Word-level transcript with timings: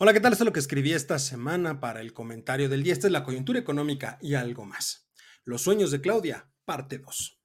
Hola, 0.00 0.12
¿qué 0.12 0.20
tal? 0.20 0.30
Esto 0.30 0.44
es 0.44 0.46
lo 0.46 0.52
que 0.52 0.60
escribí 0.60 0.92
esta 0.92 1.18
semana 1.18 1.80
para 1.80 2.00
el 2.00 2.12
comentario 2.12 2.68
del 2.68 2.84
día. 2.84 2.92
Esta 2.92 3.08
es 3.08 3.12
la 3.12 3.24
coyuntura 3.24 3.58
económica 3.58 4.16
y 4.22 4.34
algo 4.34 4.64
más. 4.64 5.08
Los 5.42 5.62
sueños 5.62 5.90
de 5.90 6.00
Claudia, 6.00 6.52
parte 6.64 6.98
2. 6.98 7.40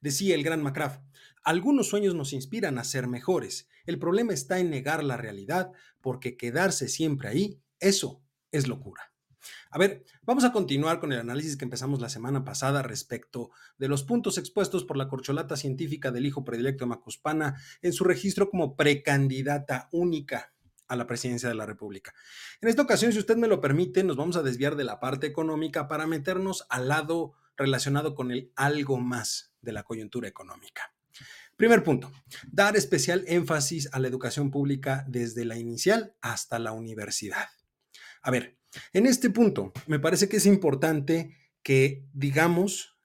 Decía 0.00 0.34
el 0.34 0.42
gran 0.42 0.62
Macraff, 0.62 1.00
algunos 1.44 1.90
sueños 1.90 2.14
nos 2.14 2.32
inspiran 2.32 2.78
a 2.78 2.84
ser 2.84 3.08
mejores. 3.08 3.68
El 3.84 3.98
problema 3.98 4.32
está 4.32 4.58
en 4.58 4.70
negar 4.70 5.04
la 5.04 5.18
realidad, 5.18 5.70
porque 6.00 6.38
quedarse 6.38 6.88
siempre 6.88 7.28
ahí, 7.28 7.60
eso 7.78 8.24
es 8.52 8.68
locura. 8.68 9.12
A 9.70 9.76
ver, 9.76 10.02
vamos 10.22 10.44
a 10.44 10.52
continuar 10.52 11.00
con 11.00 11.12
el 11.12 11.20
análisis 11.20 11.58
que 11.58 11.66
empezamos 11.66 12.00
la 12.00 12.08
semana 12.08 12.42
pasada 12.42 12.82
respecto 12.82 13.50
de 13.76 13.88
los 13.88 14.02
puntos 14.02 14.38
expuestos 14.38 14.84
por 14.84 14.96
la 14.96 15.08
corcholata 15.08 15.58
científica 15.58 16.10
del 16.10 16.24
hijo 16.24 16.42
predilecto 16.42 16.86
de 16.86 16.88
Macuspana 16.88 17.60
en 17.82 17.92
su 17.92 18.04
registro 18.04 18.48
como 18.48 18.76
precandidata 18.76 19.90
única 19.92 20.54
a 20.88 20.96
la 20.96 21.06
presidencia 21.06 21.48
de 21.48 21.54
la 21.54 21.66
República. 21.66 22.14
En 22.60 22.68
esta 22.68 22.82
ocasión, 22.82 23.12
si 23.12 23.18
usted 23.18 23.36
me 23.36 23.48
lo 23.48 23.60
permite, 23.60 24.02
nos 24.02 24.16
vamos 24.16 24.36
a 24.36 24.42
desviar 24.42 24.76
de 24.76 24.84
la 24.84 25.00
parte 25.00 25.26
económica 25.26 25.86
para 25.86 26.06
meternos 26.06 26.66
al 26.70 26.88
lado 26.88 27.34
relacionado 27.56 28.14
con 28.14 28.30
el 28.30 28.52
algo 28.56 28.98
más 28.98 29.54
de 29.60 29.72
la 29.72 29.82
coyuntura 29.82 30.28
económica. 30.28 30.94
Primer 31.56 31.82
punto, 31.82 32.12
dar 32.46 32.76
especial 32.76 33.24
énfasis 33.26 33.88
a 33.92 33.98
la 33.98 34.06
educación 34.06 34.50
pública 34.50 35.04
desde 35.08 35.44
la 35.44 35.56
inicial 35.56 36.14
hasta 36.20 36.58
la 36.60 36.72
universidad. 36.72 37.48
A 38.22 38.30
ver, 38.30 38.58
en 38.92 39.06
este 39.06 39.30
punto 39.30 39.72
me 39.86 39.98
parece 39.98 40.28
que 40.28 40.36
es 40.36 40.46
importante 40.46 41.36
que 41.62 42.06
digamos 42.12 42.96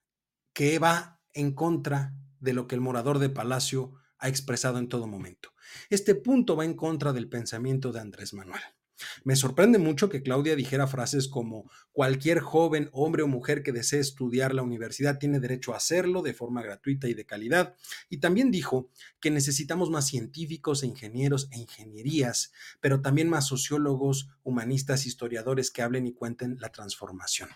que 0.53 0.77
va 0.77 1.19
en 1.33 1.53
contra 1.53 2.13
de 2.39 2.53
lo 2.53 2.67
que 2.67 2.75
el 2.75 2.81
morador 2.81 3.19
de 3.19 3.29
Palacio 3.29 3.93
ha 4.19 4.27
expresado 4.27 4.77
en 4.77 4.87
todo 4.87 5.07
momento. 5.07 5.52
Este 5.89 6.15
punto 6.15 6.55
va 6.55 6.65
en 6.65 6.75
contra 6.75 7.13
del 7.13 7.29
pensamiento 7.29 7.91
de 7.91 7.99
Andrés 7.99 8.33
Manuel. 8.33 8.61
Me 9.23 9.35
sorprende 9.35 9.79
mucho 9.79 10.09
que 10.09 10.21
Claudia 10.21 10.55
dijera 10.55 10.87
frases 10.87 11.27
como 11.27 11.69
cualquier 11.91 12.39
joven, 12.39 12.89
hombre 12.91 13.23
o 13.23 13.27
mujer 13.27 13.63
que 13.63 13.71
desee 13.71 13.99
estudiar 13.99 14.53
la 14.53 14.61
universidad 14.61 15.19
tiene 15.19 15.39
derecho 15.39 15.73
a 15.73 15.77
hacerlo 15.77 16.21
de 16.21 16.33
forma 16.33 16.61
gratuita 16.61 17.07
y 17.07 17.13
de 17.13 17.25
calidad. 17.25 17.75
Y 18.09 18.17
también 18.17 18.51
dijo 18.51 18.89
que 19.19 19.31
necesitamos 19.31 19.89
más 19.89 20.07
científicos 20.07 20.83
e 20.83 20.87
ingenieros 20.87 21.49
e 21.51 21.59
ingenierías, 21.59 22.51
pero 22.79 23.01
también 23.01 23.29
más 23.29 23.47
sociólogos, 23.47 24.29
humanistas, 24.43 25.05
historiadores 25.05 25.71
que 25.71 25.81
hablen 25.81 26.07
y 26.07 26.13
cuenten 26.13 26.57
la 26.59 26.69
transformación. 26.69 27.49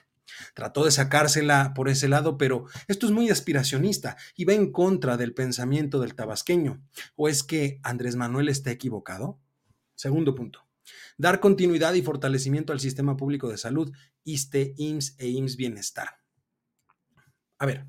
Trató 0.53 0.85
de 0.85 0.91
sacársela 0.91 1.73
por 1.73 1.89
ese 1.89 2.07
lado, 2.07 2.37
pero 2.37 2.65
esto 2.87 3.05
es 3.05 3.11
muy 3.11 3.29
aspiracionista 3.29 4.17
y 4.35 4.45
va 4.45 4.53
en 4.53 4.71
contra 4.71 5.17
del 5.17 5.33
pensamiento 5.33 5.99
del 5.99 6.15
tabasqueño. 6.15 6.81
¿O 7.15 7.29
es 7.29 7.43
que 7.43 7.79
Andrés 7.83 8.15
Manuel 8.15 8.49
está 8.49 8.71
equivocado? 8.71 9.39
Segundo 9.95 10.35
punto. 10.35 10.67
Dar 11.17 11.39
continuidad 11.39 11.93
y 11.95 12.01
fortalecimiento 12.01 12.73
al 12.73 12.79
sistema 12.79 13.17
público 13.17 13.49
de 13.49 13.57
salud, 13.57 13.91
ISTE, 14.23 14.73
IMSS 14.77 15.15
e 15.17 15.27
IMSS 15.29 15.57
Bienestar. 15.57 16.09
A 17.59 17.65
ver, 17.65 17.87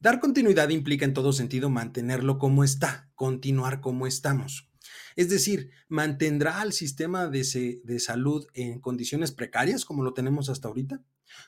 dar 0.00 0.18
continuidad 0.20 0.68
implica 0.70 1.04
en 1.04 1.14
todo 1.14 1.32
sentido 1.32 1.70
mantenerlo 1.70 2.38
como 2.38 2.64
está, 2.64 3.10
continuar 3.14 3.80
como 3.80 4.06
estamos. 4.06 4.68
Es 5.14 5.28
decir, 5.30 5.70
mantendrá 5.88 6.60
al 6.60 6.72
sistema 6.72 7.28
de, 7.28 7.80
de 7.82 8.00
salud 8.00 8.46
en 8.52 8.80
condiciones 8.80 9.32
precarias 9.32 9.84
como 9.84 10.02
lo 10.02 10.12
tenemos 10.12 10.48
hasta 10.48 10.68
ahorita. 10.68 11.02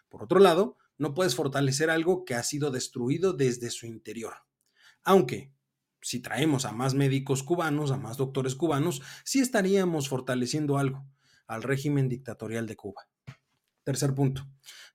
Por 0.09 0.23
otro 0.23 0.39
lado, 0.39 0.77
no 0.97 1.15
puedes 1.15 1.35
fortalecer 1.35 1.91
algo 1.91 2.25
que 2.25 2.35
ha 2.35 2.43
sido 2.43 2.71
destruido 2.71 3.33
desde 3.33 3.71
su 3.71 3.87
interior. 3.87 4.35
Aunque, 5.05 5.53
si 6.01 6.21
traemos 6.21 6.65
a 6.65 6.73
más 6.73 6.95
médicos 6.95 7.43
cubanos, 7.43 7.91
a 7.91 7.97
más 7.97 8.17
doctores 8.17 8.55
cubanos, 8.55 9.03
sí 9.25 9.41
estaríamos 9.41 10.09
fortaleciendo 10.09 10.79
algo 10.79 11.07
al 11.47 11.63
régimen 11.63 12.09
dictatorial 12.09 12.67
de 12.67 12.77
Cuba. 12.77 13.09
Tercer 13.85 14.15
punto, 14.15 14.47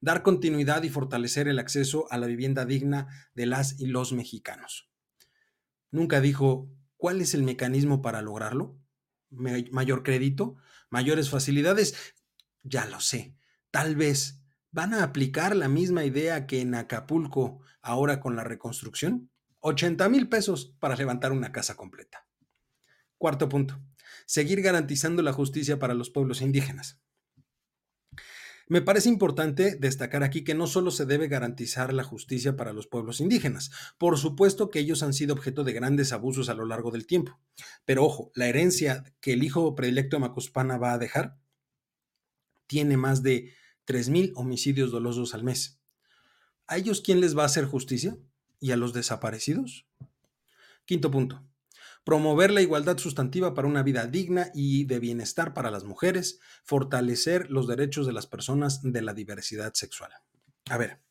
dar 0.02 0.22
continuidad 0.22 0.84
y 0.84 0.90
fortalecer 0.90 1.48
el 1.48 1.58
acceso 1.58 2.06
a 2.12 2.18
la 2.18 2.28
vivienda 2.28 2.64
digna 2.66 3.08
de 3.34 3.48
las 3.48 3.80
y 3.80 3.88
los 3.88 4.14
mexicanos. 4.14 4.92
Nunca 5.90 6.22
dijo 6.22 6.70
cuál 6.96 7.20
es 7.22 7.34
el 7.34 7.42
mecanismo 7.42 8.02
para 8.04 8.22
lograrlo. 8.22 8.78
Mayor 9.32 10.04
crédito, 10.04 10.58
mayores 10.92 11.32
facilidades, 11.32 12.14
ya 12.62 12.86
lo 12.86 13.00
sé. 13.00 13.36
Tal 13.72 13.96
vez 13.96 14.43
¿Van 14.74 14.96
a 14.96 15.04
aplicar 15.04 15.56
la 15.56 15.68
misma 15.68 16.04
idea 16.04 16.48
que 16.48 16.60
en 16.60 16.74
Acapulco 16.74 17.62
ahora 17.84 18.20
con 18.20 18.36
la 18.36 18.44
reconstrucción? 18.44 19.30
80 19.60 20.10
mil 20.10 20.28
pesos 20.28 20.76
para 20.80 20.96
levantar 20.96 21.32
una 21.32 21.52
casa 21.52 21.76
completa. 21.76 22.26
Cuarto 23.20 23.48
punto, 23.50 23.80
seguir 24.26 24.64
garantizando 24.64 25.22
la 25.22 25.32
justicia 25.32 25.78
para 25.78 25.94
los 25.94 26.10
pueblos 26.10 26.42
indígenas. 26.42 27.00
Me 28.68 28.82
parece 28.82 29.10
importante 29.10 29.76
destacar 29.76 30.24
aquí 30.24 30.44
que 30.44 30.56
no 30.56 30.66
solo 30.66 30.90
se 30.90 31.06
debe 31.06 31.28
garantizar 31.28 31.94
la 31.94 32.04
justicia 32.04 32.56
para 32.56 32.74
los 32.74 32.88
pueblos 32.88 33.20
indígenas, 33.22 33.70
por 34.00 34.18
supuesto 34.18 34.72
que 34.72 34.80
ellos 34.80 35.04
han 35.04 35.14
sido 35.14 35.36
objeto 35.36 35.64
de 35.64 35.74
grandes 35.74 36.14
abusos 36.14 36.50
a 36.50 36.56
lo 36.56 36.66
largo 36.66 36.90
del 36.90 37.06
tiempo, 37.06 37.40
pero 37.86 38.04
ojo, 38.04 38.32
la 38.34 38.48
herencia 38.48 39.04
que 39.22 39.34
el 39.34 39.44
hijo 39.44 39.76
predilecto 39.76 40.16
de 40.16 40.22
Macuspana 40.22 40.80
va 40.80 40.94
a 40.94 40.98
dejar 40.98 41.38
tiene 42.66 42.98
más 42.98 43.22
de 43.22 43.54
3.000 43.88 44.34
homicidios 44.36 44.92
dolosos 44.92 45.34
al 45.34 45.44
mes. 45.44 45.80
¿A 46.68 46.78
ellos 46.78 47.02
quién 47.02 47.20
les 47.20 47.38
va 47.38 47.44
a 47.44 47.48
hacer 47.48 47.66
justicia? 47.66 48.18
¿Y 48.60 48.72
a 48.72 48.78
los 48.78 48.94
desaparecidos? 48.94 49.86
Quinto 50.86 51.12
punto. 51.12 51.46
Promover 52.04 52.52
la 52.52 52.62
igualdad 52.62 52.98
sustantiva 52.98 53.54
para 53.54 53.68
una 53.68 53.84
vida 53.84 54.08
digna 54.08 54.52
y 54.54 54.86
de 54.86 55.00
bienestar 55.00 55.54
para 55.54 55.72
las 55.72 55.84
mujeres, 55.86 56.40
fortalecer 56.64 57.50
los 57.50 57.68
derechos 57.68 58.06
de 58.06 58.14
las 58.14 58.28
personas 58.28 58.82
de 58.82 59.02
la 59.02 59.14
diversidad 59.14 59.74
sexual. 59.74 60.12
A 60.70 60.78
ver, 60.78 61.02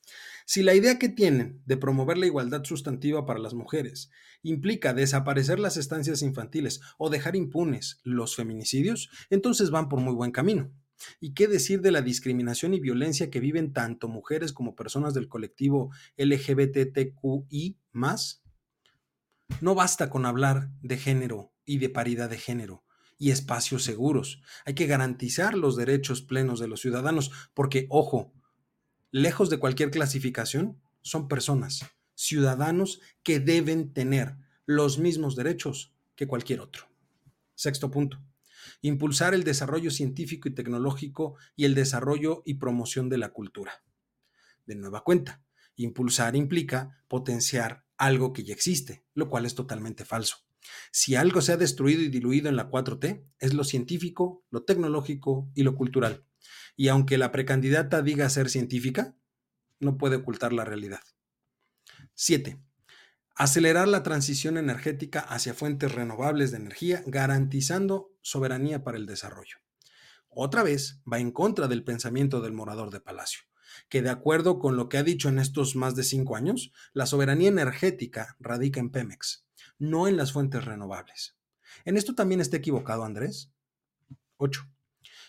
si 0.45 0.63
la 0.63 0.75
idea 0.75 0.99
que 0.99 1.09
tienen 1.09 1.63
de 1.67 1.77
promover 1.77 2.19
la 2.19 2.27
igualdad 2.27 2.65
sustantiva 2.65 3.25
para 3.25 3.39
las 3.39 3.55
mujeres 3.55 4.11
implica 4.43 4.93
desaparecer 4.93 5.59
las 5.59 5.77
estancias 5.77 6.23
infantiles 6.23 6.81
o 6.99 7.11
dejar 7.11 7.37
impunes 7.37 8.01
los 8.03 8.35
feminicidios, 8.35 9.09
entonces 9.31 9.71
van 9.71 9.89
por 9.89 10.01
muy 10.01 10.15
buen 10.15 10.33
camino. 10.33 10.73
¿Y 11.21 11.35
qué 11.35 11.49
decir 11.49 11.81
de 11.81 11.93
la 11.93 12.03
discriminación 12.03 12.75
y 12.75 12.81
violencia 12.81 13.31
que 13.31 13.41
viven 13.41 13.73
tanto 13.73 14.09
mujeres 14.09 14.53
como 14.53 14.75
personas 14.75 15.15
del 15.15 15.29
colectivo 15.29 15.91
LGBTQI 16.17 17.79
No 19.61 19.75
basta 19.75 20.11
con 20.11 20.27
hablar 20.27 20.71
de 20.83 20.99
género 20.99 21.53
y 21.65 21.79
de 21.79 21.89
paridad 21.89 22.31
de 22.31 22.39
género 22.39 22.85
y 23.19 23.31
espacios 23.31 23.85
seguros. 23.85 24.43
Hay 24.65 24.75
que 24.75 24.87
garantizar 24.87 25.55
los 25.55 25.77
derechos 25.77 26.23
plenos 26.23 26.59
de 26.59 26.69
los 26.69 26.81
ciudadanos 26.81 27.31
porque, 27.55 27.87
ojo, 27.89 28.33
lejos 29.11 29.51
de 29.51 29.59
cualquier 29.59 29.91
clasificación, 29.91 30.81
son 31.03 31.29
personas, 31.29 31.85
ciudadanos 32.15 33.01
que 33.23 33.41
deben 33.41 33.93
tener 33.93 34.37
los 34.67 34.99
mismos 34.99 35.37
derechos 35.37 35.95
que 36.17 36.27
cualquier 36.27 36.61
otro. 36.61 36.85
Sexto 37.55 37.91
punto 37.91 38.21
impulsar 38.81 39.35
el 39.35 39.45
desarrollo 39.45 39.91
científico 39.91 40.49
y 40.49 40.55
tecnológico 40.55 41.37
y 41.57 41.65
el 41.65 41.75
desarrollo 41.75 42.43
y 42.45 42.55
promoción 42.55 43.09
de 43.09 43.19
la 43.19 43.31
cultura. 43.31 43.83
De 44.67 44.75
nueva 44.75 45.05
cuenta, 45.05 45.43
impulsar 45.77 46.37
implica 46.37 47.03
potenciar 47.09 47.85
algo 47.97 48.33
que 48.33 48.45
ya 48.45 48.55
existe, 48.55 49.05
lo 49.15 49.29
cual 49.29 49.47
es 49.47 49.55
totalmente 49.55 50.05
falso. 50.05 50.37
Si 50.91 51.15
algo 51.17 51.41
se 51.41 51.53
ha 51.53 51.57
destruido 51.57 52.03
y 52.03 52.09
diluido 52.09 52.49
en 52.49 52.57
la 52.57 52.71
4T, 52.71 53.25
es 53.39 53.55
lo 53.55 53.65
científico, 53.65 54.45
lo 54.51 54.63
tecnológico 54.65 55.51
y 55.55 55.63
lo 55.63 55.75
cultural. 55.75 56.25
Y 56.77 56.89
aunque 56.89 57.19
la 57.19 57.33
precandidata 57.33 58.03
diga 58.03 58.29
ser 58.29 58.49
científica, 58.49 59.17
no 59.81 59.99
puede 59.99 60.17
ocultar 60.17 60.53
la 60.53 60.65
realidad. 60.65 61.01
7. 62.15 62.61
Acelerar 63.35 63.89
la 63.89 64.03
transición 64.03 64.59
energética 64.59 65.21
hacia 65.21 65.55
fuentes 65.55 65.93
renovables 65.93 66.51
de 66.51 66.59
energía, 66.59 67.03
garantizando 67.07 68.13
soberanía 68.21 68.85
para 68.85 68.99
el 68.99 69.07
desarrollo. 69.07 69.59
Otra 70.29 70.63
vez 70.63 71.01
va 71.11 71.19
en 71.19 71.31
contra 71.31 71.69
del 71.69 71.85
pensamiento 71.85 72.41
del 72.41 72.53
morador 72.53 72.91
de 72.91 73.01
Palacio, 73.01 73.43
que 73.89 74.03
de 74.03 74.11
acuerdo 74.11 74.59
con 74.59 74.77
lo 74.77 74.89
que 74.89 74.99
ha 74.99 75.03
dicho 75.03 75.29
en 75.29 75.39
estos 75.39 75.77
más 75.77 75.95
de 75.95 76.05
cinco 76.05 76.37
años, 76.37 76.73
la 76.93 77.07
soberanía 77.07 77.49
energética 77.49 78.37
radica 78.39 78.81
en 78.81 78.91
Pemex, 78.91 79.47
no 79.79 80.09
en 80.09 80.17
las 80.17 80.33
fuentes 80.33 80.65
renovables. 80.65 81.37
¿En 81.85 81.97
esto 81.97 82.15
también 82.15 82.41
está 82.41 82.59
equivocado 82.59 83.05
Andrés? 83.05 83.51
8 84.37 84.69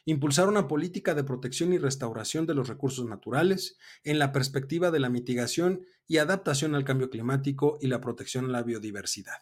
impulsar 0.05 0.47
una 0.49 0.67
política 0.67 1.15
de 1.15 1.23
protección 1.23 1.73
y 1.73 1.77
restauración 1.77 2.45
de 2.45 2.53
los 2.53 2.67
recursos 2.67 3.05
naturales 3.05 3.77
en 4.03 4.19
la 4.19 4.31
perspectiva 4.31 4.91
de 4.91 4.99
la 4.99 5.09
mitigación 5.09 5.85
y 6.07 6.17
adaptación 6.17 6.75
al 6.75 6.83
cambio 6.83 7.09
climático 7.09 7.77
y 7.81 7.87
la 7.87 8.01
protección 8.01 8.45
a 8.45 8.49
la 8.49 8.63
biodiversidad. 8.63 9.41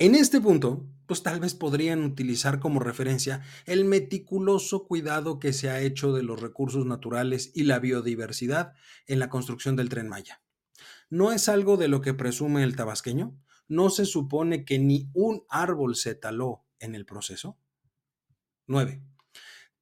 En 0.00 0.14
este 0.14 0.40
punto, 0.40 0.86
pues 1.06 1.24
tal 1.24 1.40
vez 1.40 1.54
podrían 1.54 2.04
utilizar 2.04 2.60
como 2.60 2.78
referencia 2.78 3.42
el 3.66 3.84
meticuloso 3.84 4.86
cuidado 4.86 5.40
que 5.40 5.52
se 5.52 5.70
ha 5.70 5.80
hecho 5.80 6.12
de 6.12 6.22
los 6.22 6.40
recursos 6.40 6.86
naturales 6.86 7.50
y 7.54 7.64
la 7.64 7.80
biodiversidad 7.80 8.74
en 9.06 9.18
la 9.18 9.28
construcción 9.28 9.74
del 9.74 9.88
tren 9.88 10.08
Maya. 10.08 10.40
¿No 11.10 11.32
es 11.32 11.48
algo 11.48 11.76
de 11.76 11.88
lo 11.88 12.00
que 12.00 12.14
presume 12.14 12.62
el 12.62 12.76
tabasqueño? 12.76 13.36
¿No 13.66 13.90
se 13.90 14.04
supone 14.04 14.64
que 14.64 14.78
ni 14.78 15.10
un 15.14 15.44
árbol 15.48 15.96
se 15.96 16.14
taló 16.14 16.64
en 16.78 16.94
el 16.94 17.04
proceso? 17.04 17.58
9. 18.68 19.02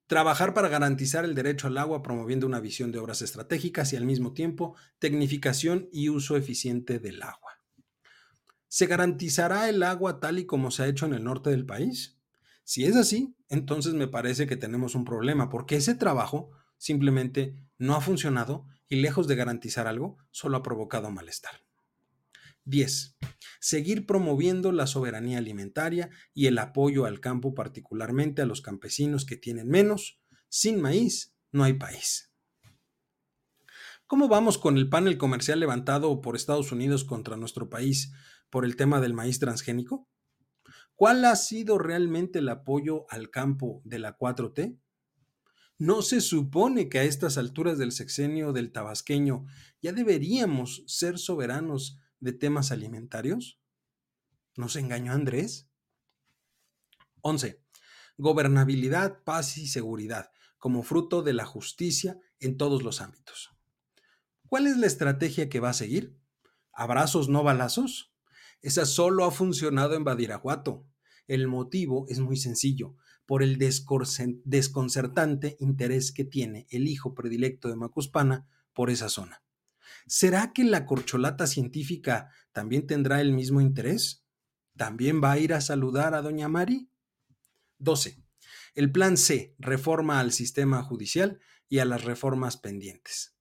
Trabajar 0.07 0.53
para 0.53 0.69
garantizar 0.69 1.25
el 1.25 1.35
derecho 1.35 1.67
al 1.67 1.77
agua 1.77 2.01
promoviendo 2.01 2.47
una 2.47 2.61
visión 2.61 2.93
de 2.93 2.99
obras 2.99 3.21
estratégicas 3.21 3.91
y 3.91 3.97
al 3.97 4.05
mismo 4.05 4.31
tiempo 4.33 4.77
tecnificación 4.99 5.89
y 5.91 6.07
uso 6.07 6.37
eficiente 6.37 6.97
del 6.97 7.21
agua. 7.21 7.59
¿Se 8.69 8.85
garantizará 8.85 9.67
el 9.67 9.83
agua 9.83 10.21
tal 10.21 10.39
y 10.39 10.45
como 10.45 10.71
se 10.71 10.83
ha 10.83 10.87
hecho 10.87 11.05
en 11.05 11.13
el 11.13 11.25
norte 11.25 11.49
del 11.49 11.65
país? 11.65 12.17
Si 12.63 12.85
es 12.85 12.95
así, 12.95 13.35
entonces 13.49 13.93
me 13.93 14.07
parece 14.07 14.47
que 14.47 14.55
tenemos 14.55 14.95
un 14.95 15.03
problema 15.03 15.49
porque 15.49 15.75
ese 15.75 15.93
trabajo 15.93 16.51
simplemente 16.77 17.55
no 17.77 17.95
ha 17.95 18.01
funcionado 18.01 18.65
y 18.87 18.97
lejos 18.97 19.27
de 19.27 19.35
garantizar 19.35 19.87
algo, 19.87 20.17
solo 20.31 20.55
ha 20.55 20.63
provocado 20.63 21.11
malestar. 21.11 21.61
10. 22.63 23.16
Seguir 23.59 24.05
promoviendo 24.05 24.71
la 24.71 24.87
soberanía 24.87 25.39
alimentaria 25.39 26.09
y 26.33 26.47
el 26.47 26.57
apoyo 26.57 27.05
al 27.05 27.19
campo, 27.19 27.53
particularmente 27.53 28.41
a 28.41 28.45
los 28.45 28.61
campesinos 28.61 29.25
que 29.25 29.37
tienen 29.37 29.67
menos. 29.67 30.19
Sin 30.49 30.79
maíz 30.81 31.35
no 31.51 31.63
hay 31.63 31.73
país. 31.73 32.31
¿Cómo 34.07 34.29
vamos 34.29 34.57
con 34.57 34.77
el 34.77 34.87
panel 34.87 35.17
comercial 35.17 35.59
levantado 35.59 36.21
por 36.21 36.35
Estados 36.35 36.71
Unidos 36.71 37.03
contra 37.03 37.35
nuestro 37.35 37.69
país 37.69 38.13
por 38.49 38.63
el 38.63 38.77
tema 38.77 39.01
del 39.01 39.13
maíz 39.13 39.39
transgénico? 39.39 40.07
¿Cuál 40.95 41.25
ha 41.25 41.35
sido 41.35 41.77
realmente 41.77 42.39
el 42.39 42.49
apoyo 42.49 43.05
al 43.09 43.29
campo 43.29 43.81
de 43.83 43.99
la 43.99 44.17
4T? 44.17 44.79
¿No 45.77 46.01
se 46.01 46.21
supone 46.21 46.89
que 46.89 46.99
a 46.99 47.03
estas 47.03 47.37
alturas 47.37 47.77
del 47.77 47.91
sexenio 47.91 48.51
del 48.51 48.71
tabasqueño 48.71 49.45
ya 49.81 49.91
deberíamos 49.91 50.83
ser 50.87 51.19
soberanos 51.19 51.99
de 52.19 52.33
temas 52.33 52.71
alimentarios? 52.71 53.59
¿Nos 54.55 54.75
engañó 54.75 55.13
Andrés? 55.13 55.67
11. 57.21 57.63
Gobernabilidad, 58.17 59.23
paz 59.23 59.57
y 59.57 59.67
seguridad 59.67 60.31
como 60.57 60.83
fruto 60.83 61.21
de 61.21 61.33
la 61.33 61.45
justicia 61.45 62.19
en 62.39 62.57
todos 62.57 62.83
los 62.83 63.01
ámbitos. 63.01 63.51
¿Cuál 64.47 64.67
es 64.67 64.77
la 64.77 64.87
estrategia 64.87 65.49
que 65.49 65.59
va 65.59 65.69
a 65.69 65.73
seguir? 65.73 66.17
¿Abrazos 66.73 67.29
no 67.29 67.43
balazos? 67.43 68.13
Esa 68.61 68.85
solo 68.85 69.25
ha 69.25 69.31
funcionado 69.31 69.95
en 69.95 70.03
Badiraguato. 70.03 70.85
El 71.27 71.47
motivo 71.47 72.05
es 72.09 72.19
muy 72.19 72.37
sencillo, 72.37 72.95
por 73.25 73.43
el 73.43 73.57
desconcertante 73.57 75.57
interés 75.59 76.13
que 76.13 76.23
tiene 76.23 76.65
el 76.69 76.87
hijo 76.87 77.13
predilecto 77.13 77.67
de 77.67 77.75
Macuspana 77.75 78.47
por 78.73 78.89
esa 78.89 79.09
zona. 79.09 79.43
¿Será 80.07 80.53
que 80.53 80.63
la 80.63 80.85
corcholata 80.85 81.47
científica 81.47 82.31
también 82.53 82.87
tendrá 82.87 83.19
el 83.19 83.33
mismo 83.33 83.59
interés? 83.59 84.25
¿También 84.77 85.21
va 85.21 85.33
a 85.33 85.37
ir 85.37 85.53
a 85.53 85.59
saludar 85.59 86.15
a 86.15 86.21
doña 86.21 86.47
Mari? 86.47 86.89
12. 87.79 88.23
El 88.73 88.91
plan 88.91 89.17
C, 89.17 89.55
reforma 89.59 90.21
al 90.21 90.31
sistema 90.31 90.81
judicial 90.81 91.39
y 91.67 91.79
a 91.79 91.85
las 91.85 92.05
reformas 92.05 92.55
pendientes. 92.55 93.35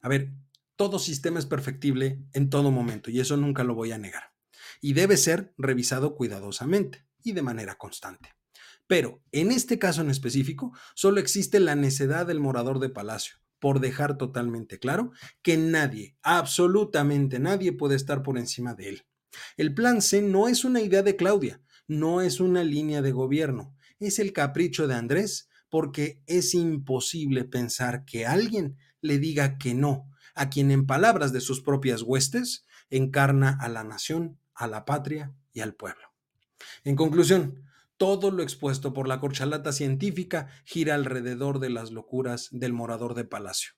A 0.00 0.08
ver, 0.08 0.32
todo 0.76 0.98
sistema 0.98 1.38
es 1.38 1.46
perfectible 1.46 2.24
en 2.32 2.48
todo 2.48 2.70
momento 2.70 3.10
y 3.10 3.20
eso 3.20 3.36
nunca 3.36 3.62
lo 3.62 3.74
voy 3.74 3.92
a 3.92 3.98
negar. 3.98 4.32
Y 4.80 4.94
debe 4.94 5.18
ser 5.18 5.52
revisado 5.58 6.14
cuidadosamente 6.16 7.06
y 7.22 7.32
de 7.32 7.42
manera 7.42 7.76
constante. 7.76 8.36
Pero 8.86 9.22
en 9.32 9.50
este 9.50 9.78
caso 9.78 10.00
en 10.00 10.10
específico, 10.10 10.72
solo 10.94 11.20
existe 11.20 11.60
la 11.60 11.74
necedad 11.74 12.26
del 12.26 12.40
morador 12.40 12.78
de 12.78 12.88
palacio, 12.88 13.36
por 13.58 13.80
dejar 13.80 14.18
totalmente 14.18 14.78
claro 14.78 15.12
que 15.42 15.56
nadie, 15.56 16.16
absolutamente 16.22 17.38
nadie 17.38 17.72
puede 17.72 17.96
estar 17.96 18.22
por 18.22 18.38
encima 18.38 18.74
de 18.74 18.88
él. 18.90 19.06
El 19.56 19.74
plan 19.74 20.02
C 20.02 20.22
no 20.22 20.48
es 20.48 20.64
una 20.64 20.80
idea 20.80 21.02
de 21.02 21.16
Claudia, 21.16 21.60
no 21.86 22.20
es 22.20 22.40
una 22.40 22.64
línea 22.64 23.02
de 23.02 23.12
gobierno, 23.12 23.74
es 23.98 24.18
el 24.18 24.32
capricho 24.32 24.86
de 24.86 24.94
Andrés, 24.94 25.48
porque 25.68 26.22
es 26.26 26.54
imposible 26.54 27.44
pensar 27.44 28.04
que 28.04 28.26
alguien 28.26 28.76
le 29.00 29.18
diga 29.18 29.58
que 29.58 29.74
no 29.74 30.10
a 30.34 30.50
quien 30.50 30.70
en 30.70 30.86
palabras 30.86 31.32
de 31.32 31.40
sus 31.40 31.62
propias 31.62 32.02
huestes 32.02 32.64
encarna 32.90 33.56
a 33.60 33.68
la 33.68 33.82
nación, 33.82 34.38
a 34.54 34.66
la 34.68 34.84
patria 34.84 35.34
y 35.52 35.60
al 35.60 35.74
pueblo. 35.74 36.12
En 36.84 36.94
conclusión, 36.94 37.64
todo 37.96 38.30
lo 38.30 38.42
expuesto 38.42 38.92
por 38.92 39.08
la 39.08 39.20
corchalata 39.20 39.72
científica 39.72 40.48
gira 40.64 40.94
alrededor 40.94 41.58
de 41.58 41.70
las 41.70 41.90
locuras 41.90 42.48
del 42.50 42.72
morador 42.72 43.14
de 43.14 43.24
palacio. 43.24 43.72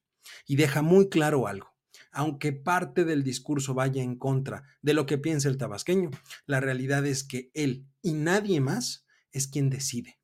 Y 0.46 0.56
deja 0.56 0.82
muy 0.82 1.08
claro 1.08 1.46
algo. 1.46 1.76
Aunque 2.10 2.52
parte 2.52 3.04
del 3.04 3.22
discurso 3.22 3.74
vaya 3.74 4.02
en 4.02 4.16
contra 4.16 4.64
de 4.82 4.94
lo 4.94 5.06
que 5.06 5.18
piensa 5.18 5.48
el 5.48 5.58
tabasqueño, 5.58 6.10
la 6.46 6.60
realidad 6.60 7.06
es 7.06 7.24
que 7.24 7.50
él 7.54 7.86
y 8.02 8.12
nadie 8.12 8.60
más 8.60 9.06
es 9.30 9.46
quien 9.46 9.70
decide. 9.70 10.18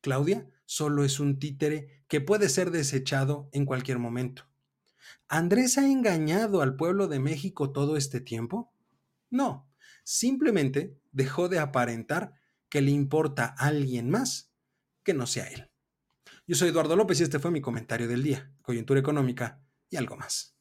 Claudia 0.00 0.48
solo 0.66 1.04
es 1.04 1.20
un 1.20 1.38
títere 1.38 2.04
que 2.08 2.20
puede 2.20 2.48
ser 2.48 2.70
desechado 2.70 3.48
en 3.52 3.64
cualquier 3.64 3.98
momento. 3.98 4.48
¿Andrés 5.28 5.78
ha 5.78 5.90
engañado 5.90 6.60
al 6.62 6.76
pueblo 6.76 7.08
de 7.08 7.20
México 7.20 7.72
todo 7.72 7.96
este 7.96 8.20
tiempo? 8.20 8.72
No, 9.30 9.70
simplemente 10.04 10.98
dejó 11.12 11.48
de 11.48 11.58
aparentar 11.58 12.34
que 12.74 12.80
le 12.80 12.90
importa 12.90 13.54
a 13.56 13.68
alguien 13.68 14.10
más 14.10 14.52
que 15.04 15.14
no 15.14 15.28
sea 15.28 15.46
él. 15.46 15.70
Yo 16.44 16.56
soy 16.56 16.70
Eduardo 16.70 16.96
López 16.96 17.20
y 17.20 17.22
este 17.22 17.38
fue 17.38 17.52
mi 17.52 17.60
comentario 17.60 18.08
del 18.08 18.24
día, 18.24 18.52
coyuntura 18.62 18.98
económica 18.98 19.64
y 19.88 19.96
algo 19.96 20.16
más. 20.16 20.53